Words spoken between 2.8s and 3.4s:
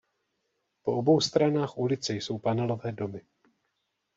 domy.